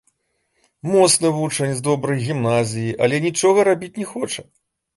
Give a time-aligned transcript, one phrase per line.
[0.93, 4.41] Моцны вучань з добрай гімназіі, але нічога рабіць не хоча.